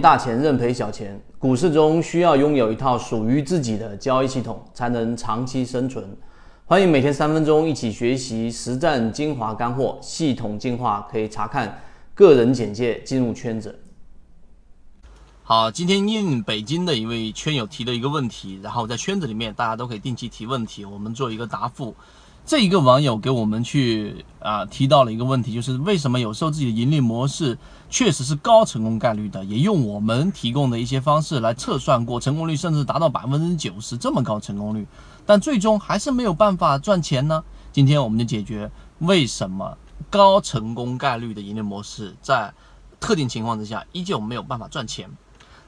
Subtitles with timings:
[0.00, 6.04] 大钱认赔小钱，股市中需要拥有一套属于自己的交易系统，才能长期生存。
[6.64, 11.80] 欢迎每天三分钟一起学习实战精华干货，系统进化可以查看
[12.14, 13.78] 个人简介进入圈子。
[15.42, 21.94] 好，今天应北京的一位圈友提的一个问题，然后在圈子里面大家都可以定期提问题，我们做一个答复。
[22.44, 27.56] 这一个网友给我们去啊提到了一个问题，就是为什么有时候自己的盈利模式
[27.88, 34.86] 确实是高成功概率的，也用我们提供的一些方式来测算过，成功率甚至达到百分之九十这么高成功率，
[35.24, 37.42] 但最终还是没有办法赚钱呢？
[37.72, 39.78] 今天我们就解决为什么
[40.10, 42.52] 高成功概率的盈利模式在
[43.00, 45.08] 特定情况之下依旧没有办法赚钱。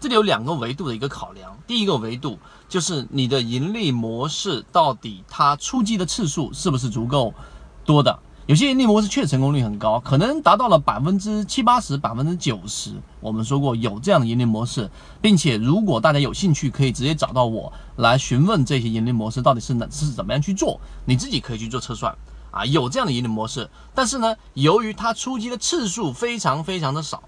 [0.05, 7.33] 这里有两个维度的一个考量，第一个维度就是你的盈利模式到底它出击的次数是不是足够
[7.87, 8.19] 多的？
[8.45, 12.91] 有些盈利模式确实成功率很高，可能达到了百分之七八十、百分之九十。
[13.21, 14.91] 我们说过有这样的盈利模式，
[15.23, 22.15] 并且如果大家有兴趣，可以直接找到我来询问这些盈利模式到底是哪是怎么样去做，你自己可以去做测算
[22.51, 22.63] 啊。
[22.67, 27.23] 有这样的盈利模式，但是呢，由于它出击的次数非常非常的少。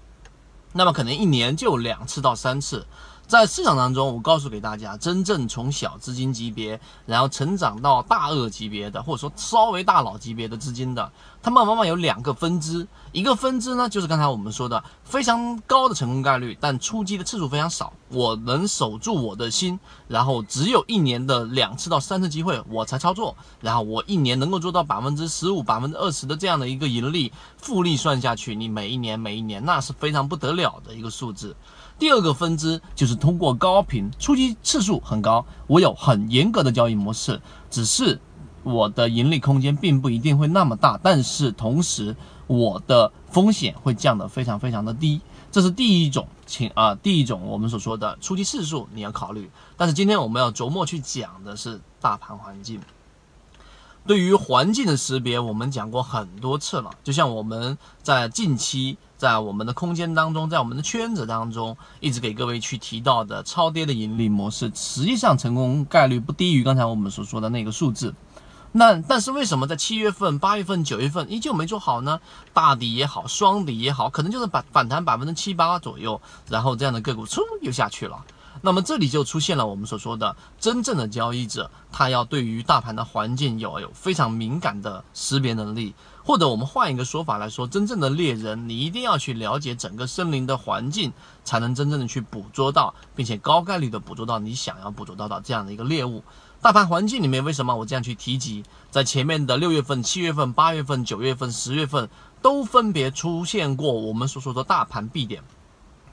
[0.77, 2.85] 那么可能一年就两次到三次，
[3.27, 11.11] 在市场当中，我告诉给大家，真正从小资金级别，然后成长到大鳄级别的，或者说稍微大佬级别的资金的，
[11.47, 30.81] 他们往往有两个分支，一个分支呢就是刚才我们说的非常高的成功概率，但出击的次数非常少，我能守住我的心，然后只有一年的两次到三次机会我才操作，然后我一年能够做到百分之十五、百分之二十的这样的一个盈利，复利算下去，你每一年每一年那是非常不得了。
[30.85, 31.55] 的一个数字，
[31.97, 38.19] 第二个分支就是通过高频出击次数很高，我有很严格的交易模式，只是
[38.67, 42.15] 我的盈利空间并不一定会那么大，但是同时
[42.47, 52.81] 我的风险会降得非常非常的低，这是第一种情啊，第一种我们所说的出击次数你要考虑，但是今天我们要琢磨去讲的是大盘环境。
[54.05, 56.91] 对于环境的识别，我们讲过很多次了。
[57.03, 68.15] 就像我们在近期在我们的空间当中，在我们的圈子当中，一直给各位去提到的超跌的盈利模式，实际上成功概率不低于刚才我们所说的那个数字。
[68.77, 72.21] 那但是为什么在七月份、八月份、九月份依旧没做好呢？
[72.53, 78.23] 大底也好，双底也好，可能就是反反弹百分之七八左右，然后这样的个股嗖又下去了。
[78.61, 91.11] 那么这里就出现了我们所说的真正的交易者，他要对于大盘的环境有有非常敏感的识别能力，或者我们换一个说法来说，真正的猎人，你一定要去了解整个森林的环境，
[91.43, 96.23] 才能真正的去捕捉到，并且高概率的捕捉到你想要捕捉到的这样的一个猎物。
[96.59, 98.63] 大盘环境里面，为什么我这样去提及？
[98.89, 102.09] 在前面的六月份、七月份、八月份、九月份、十月份，
[102.41, 105.43] 都分别出现过我们所说的大盘 B 点。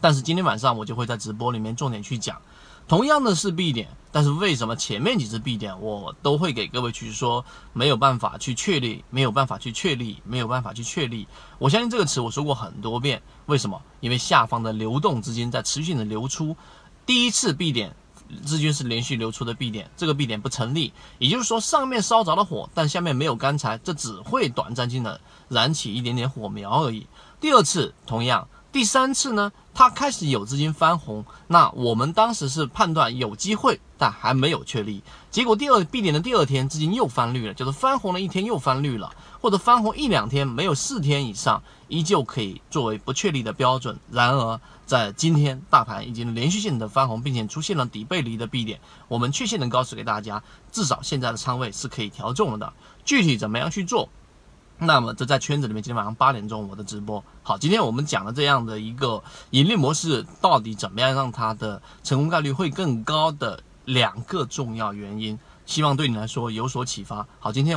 [0.03, 2.41] 但是今天晚上我就会在直播里面重点去讲，
[2.87, 11.27] 同样的是 B 点，但是为什么前面几只 B 点我都会给各位去说没有办法去确立，没有办法去确立，没有办法去确立。
[11.59, 13.81] 我相信这个词我说过很多遍，为什么？
[14.01, 16.55] 因为下方的流动资金在持续性的流出，
[17.07, 17.97] 第一次 B 点
[18.29, 27.07] 日军是连续流出的 B 点，这个 B 点不成立，也就是说上面烧着了火，但下面没有干柴，这只会短暂性的燃起一点点火苗而已。
[27.41, 28.49] 第二次同样。
[28.75, 35.01] 第三次呢，它开始有资金翻红，那我们当时是判断有机会，但还没有确立。
[35.31, 43.97] 结果第二 B 点的第二天，资金又翻绿了，就是翻红了一天又翻绿了，或者翻红一两天没有四天以上，依旧可以作为不确立的标准。
[44.11, 50.43] 然而在今天，大盘已经连续性的翻红，并且出现了底背离的 B 点，我们确切能告诉给大家，
[50.73, 52.73] 至少现在的仓位是可以调重了的。
[53.05, 54.09] 具体怎么样去做？
[54.87, 57.23] 那么就在圈子里面，今天晚上八点钟我的直播。
[57.43, 67.27] 好，今天我们讲的这样的一个盈利模式，到底怎么样让它的成功概率会更高的两个重要原因，希望对你来说有所启发。
[67.41, 67.73] 好，今天。